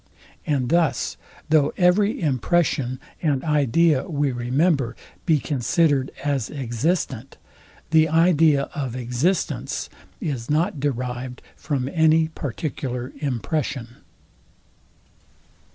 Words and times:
And 0.47 0.69
thus, 0.69 1.15
though 1.49 1.73
every 1.77 2.19
impression 2.19 2.99
and 3.21 3.43
idea 3.43 4.09
we 4.09 4.31
remember 4.31 4.95
be 5.27 5.37
considered 5.39 6.09
as 6.23 6.49
existent, 6.49 7.37
the 7.91 8.09
idea 8.09 8.63
of 8.73 8.95
existence 8.95 9.91
is 10.19 10.49
not 10.49 10.79
derived 10.79 11.43
from 11.55 11.87
any 11.87 12.29
particular 12.29 13.13
impression. 13.19 13.97